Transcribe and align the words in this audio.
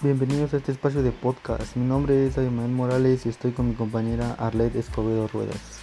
Bienvenidos 0.00 0.54
a 0.54 0.58
este 0.58 0.70
espacio 0.70 1.02
de 1.02 1.10
podcast. 1.10 1.74
Mi 1.74 1.84
nombre 1.84 2.24
es 2.24 2.38
Aymael 2.38 2.70
Morales 2.70 3.26
y 3.26 3.30
estoy 3.30 3.50
con 3.50 3.68
mi 3.68 3.74
compañera 3.74 4.36
Arlet 4.38 4.76
Escobedo 4.76 5.26
Ruedas. 5.26 5.82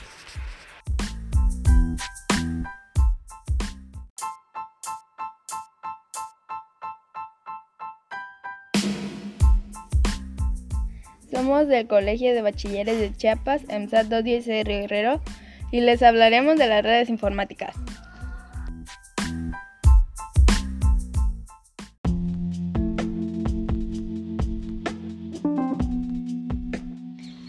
Somos 11.30 11.68
del 11.68 11.86
Colegio 11.86 12.34
de 12.34 12.42
Bachilleres 12.42 12.98
de 12.98 13.14
Chiapas, 13.14 13.64
EMSAT 13.68 14.06
216 14.06 14.66
Río 14.66 14.80
Guerrero, 14.80 15.22
y 15.72 15.82
les 15.82 16.02
hablaremos 16.02 16.58
de 16.58 16.68
las 16.68 16.84
redes 16.86 17.10
informáticas. 17.10 17.76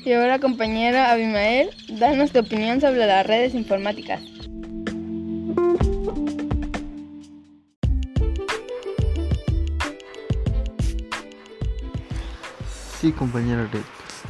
Y 0.06 0.12
ahora, 0.12 0.38
compañera 0.38 1.10
Abimael, 1.10 1.70
danos 1.88 2.30
tu 2.30 2.38
opinión 2.38 2.80
sobre 2.80 3.04
las 3.08 3.26
redes 3.26 3.54
informáticas. 3.54 4.20
Sí, 13.00 13.10
compañera 13.10 13.62
Arlet. 13.62 13.82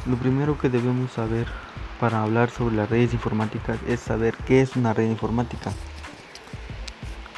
Lo 0.07 0.17
primero 0.17 0.57
que 0.57 0.69
debemos 0.69 1.11
saber 1.11 1.45
para 1.99 2.23
hablar 2.23 2.49
sobre 2.49 2.75
las 2.75 2.89
redes 2.89 3.13
informáticas 3.13 3.77
es 3.87 3.99
saber 3.99 4.35
qué 4.47 4.61
es 4.61 4.75
una 4.75 4.95
red 4.95 5.07
informática. 5.07 5.71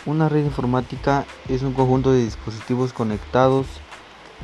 Una 0.05 0.29
red 0.29 0.45
informática 0.45 1.26
es 1.49 1.62
un 1.62 1.73
conjunto 1.73 2.13
de 2.13 2.24
dispositivos 2.24 2.93
conectados 2.93 3.68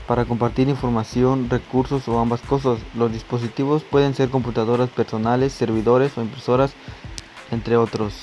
para 0.08 0.26
compartir 0.26 0.70
información, 0.70 1.50
recursos 1.50 2.08
o 2.08 2.20
ambas 2.20 2.42
cosas. 2.42 2.80
Los 2.94 3.12
dispositivos 3.12 3.84
pueden 3.84 4.14
ser 4.14 4.30
computadoras 4.30 4.90
personales, 4.90 5.54
servidores 5.54 6.18
o 6.18 6.22
impresoras, 6.22 6.74
entre 7.52 7.78
otros. 7.78 8.14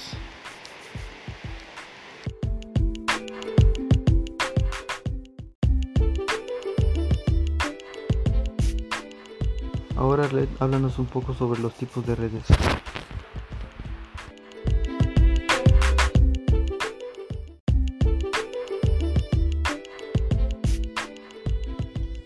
Ahora 9.97 10.25
Arlet, 10.25 10.49
háblanos 10.61 10.99
un 10.99 11.07
poco 11.07 11.33
sobre 11.33 11.61
los 11.61 11.75
tipos 11.75 12.05
de 12.05 12.17
redes. 12.17 12.45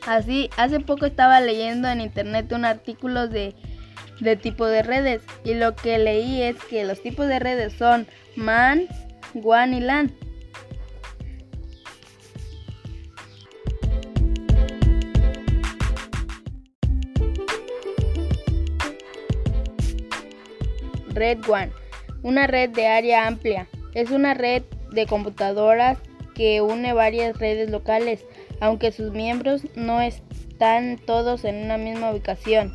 Así, 0.07 0.51
hace 0.57 0.79
poco 0.79 1.05
estaba 1.05 1.41
leyendo 1.41 1.89
en 1.89 2.01
internet 2.01 2.53
un 2.53 2.65
artículo 2.65 3.27
de, 3.27 3.57
de 4.21 4.37
tipo 4.37 4.65
de 4.65 4.85
redes 4.85 5.23
y 5.45 5.55
lo 5.55 5.75
que 5.75 5.99
leí 5.99 6.43
es 6.43 6.57
que 6.71 6.85
los 6.85 7.03
tipos 7.03 7.27
de 7.27 7.41
redes 7.41 7.73
son 7.73 8.07
MAN, 8.37 8.87
WAN 9.35 9.75
y 9.75 9.81
LAN. 9.81 10.15
Red 21.09 21.39
WAN, 21.49 21.73
una 22.23 22.47
red 22.47 22.71
de 22.71 22.87
área 22.87 23.27
amplia. 23.27 23.67
Es 23.95 24.11
una 24.13 24.35
red 24.35 24.63
de 24.93 25.07
computadoras 25.07 25.99
que 26.37 26.61
une 26.61 26.93
varias 26.93 27.39
redes 27.39 27.71
locales, 27.71 28.25
aunque 28.61 28.93
sus 28.93 29.13
miembros 29.13 29.63
no 29.75 30.03
están 30.03 30.99
todos 30.99 31.45
en 31.45 31.65
una 31.65 31.79
misma 31.79 32.11
ubicación. 32.11 32.73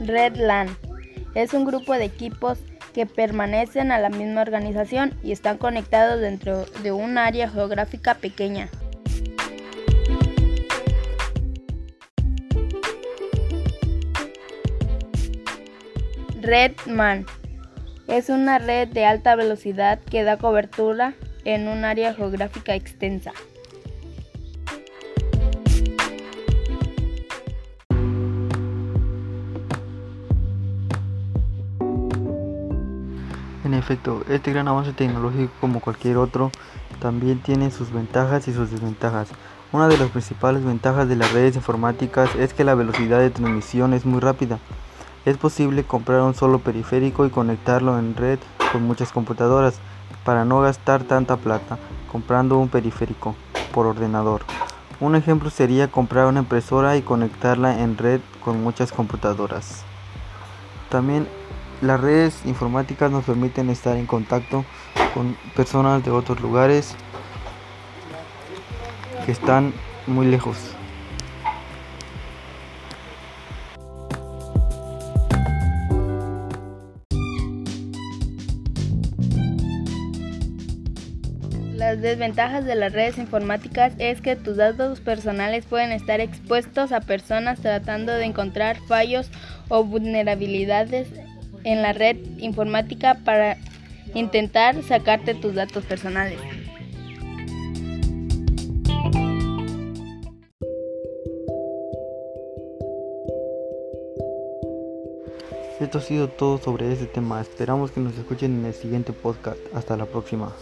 Red 0.00 0.36
LAN 0.36 0.68
es 1.34 1.52
un 1.54 1.64
grupo 1.64 1.94
de 1.94 2.04
equipos 2.04 2.58
que 2.94 3.06
permanecen 3.06 3.92
a 3.92 3.98
la 3.98 4.08
misma 4.08 4.42
organización 4.42 5.14
y 5.22 5.32
están 5.32 5.58
conectados 5.58 6.20
dentro 6.20 6.64
de 6.82 6.92
un 6.92 7.18
área 7.18 7.48
geográfica 7.48 8.14
pequeña. 8.14 8.68
Red 16.50 16.76
MAN 16.86 17.26
es 18.06 18.30
una 18.30 18.58
red 18.58 18.88
de 18.88 19.04
alta 19.04 19.36
velocidad 19.36 20.00
que 20.00 20.22
da 20.22 20.38
cobertura 20.38 21.12
en 21.44 21.68
un 21.68 21.84
área 21.84 22.14
geográfica 22.14 22.74
extensa. 22.74 23.34
En 33.62 33.74
efecto, 33.74 34.24
este 34.30 34.50
gran 34.50 34.68
avance 34.68 34.94
tecnológico 34.94 35.52
como 35.60 35.80
cualquier 35.80 36.16
otro 36.16 36.50
también 36.98 37.42
tiene 37.42 37.70
sus 37.70 37.92
ventajas 37.92 38.48
y 38.48 38.54
sus 38.54 38.70
desventajas. 38.70 39.28
Una 39.70 39.86
de 39.86 39.98
las 39.98 40.08
principales 40.08 40.64
ventajas 40.64 41.10
de 41.10 41.16
las 41.16 41.30
redes 41.30 41.56
informáticas 41.56 42.34
es 42.36 42.54
que 42.54 42.64
la 42.64 42.74
velocidad 42.74 43.20
de 43.20 43.28
transmisión 43.28 43.92
es 43.92 44.06
muy 44.06 44.20
rápida. 44.20 44.58
Es 45.28 45.36
posible 45.36 45.84
comprar 45.84 46.22
un 46.22 46.34
solo 46.34 46.58
periférico 46.58 47.26
y 47.26 47.28
conectarlo 47.28 47.98
en 47.98 48.16
red 48.16 48.38
con 48.72 48.84
muchas 48.84 49.12
computadoras 49.12 49.74
para 50.24 50.46
no 50.46 50.62
gastar 50.62 51.04
tanta 51.04 51.36
plata 51.36 51.78
comprando 52.10 52.56
un 52.56 52.70
periférico 52.70 53.36
por 53.74 53.84
ordenador. 53.84 54.40
Un 55.00 55.16
ejemplo 55.16 55.50
sería 55.50 55.88
comprar 55.88 56.28
una 56.28 56.40
impresora 56.40 56.96
y 56.96 57.02
conectarla 57.02 57.80
en 57.80 57.98
red 57.98 58.22
con 58.42 58.62
muchas 58.62 58.90
computadoras. 58.90 59.84
También 60.88 61.28
las 61.82 62.00
redes 62.00 62.40
informáticas 62.46 63.10
nos 63.10 63.26
permiten 63.26 63.68
estar 63.68 63.98
en 63.98 64.06
contacto 64.06 64.64
con 65.12 65.36
personas 65.54 66.02
de 66.06 66.10
otros 66.10 66.40
lugares 66.40 66.96
que 69.26 69.32
están 69.32 69.74
muy 70.06 70.26
lejos. 70.26 70.77
Las 81.88 82.02
desventajas 82.02 82.66
de 82.66 82.74
las 82.74 82.92
redes 82.92 83.16
informáticas 83.16 83.94
es 83.96 84.20
que 84.20 84.36
tus 84.36 84.58
datos 84.58 85.00
personales 85.00 85.64
pueden 85.64 85.90
estar 85.90 86.20
expuestos 86.20 86.92
a 86.92 87.00
personas 87.00 87.60
tratando 87.60 88.12
de 88.12 88.26
encontrar 88.26 88.76
fallos 88.86 89.30
o 89.70 89.84
vulnerabilidades 89.84 91.08
en 91.64 91.80
la 91.80 91.94
red 91.94 92.18
informática 92.36 93.16
para 93.24 93.56
intentar 94.12 94.82
sacarte 94.82 95.32
tus 95.32 95.54
datos 95.54 95.82
personales. 95.86 96.38
Esto 105.80 105.96
ha 105.96 106.02
sido 106.02 106.28
todo 106.28 106.58
sobre 106.58 106.92
este 106.92 107.06
tema. 107.06 107.40
Esperamos 107.40 107.92
que 107.92 108.00
nos 108.00 108.14
escuchen 108.18 108.58
en 108.58 108.66
el 108.66 108.74
siguiente 108.74 109.14
podcast. 109.14 109.58
Hasta 109.74 109.96
la 109.96 110.04
próxima. 110.04 110.52